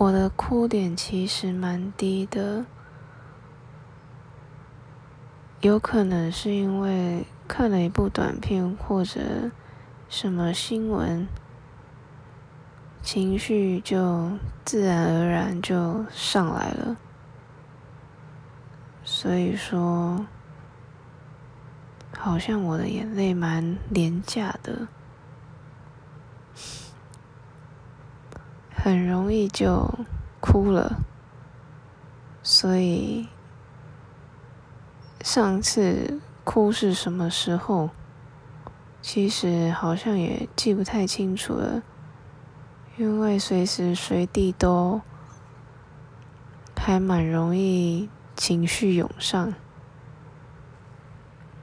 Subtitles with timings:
[0.00, 2.64] 我的哭点其实蛮低的，
[5.60, 9.50] 有可能是因为看了一部短片或者
[10.08, 11.28] 什么新闻，
[13.02, 14.30] 情绪就
[14.64, 16.96] 自然而然就上来了。
[19.04, 20.24] 所以说，
[22.16, 24.88] 好像我的眼泪蛮廉价的。
[28.90, 29.88] 很容易就
[30.40, 30.96] 哭了，
[32.42, 33.28] 所以
[35.20, 37.90] 上次哭是什么时候？
[39.00, 41.84] 其实好像也记不太清楚了，
[42.96, 45.00] 因为随时随地都
[46.76, 49.54] 还蛮容易情绪涌上。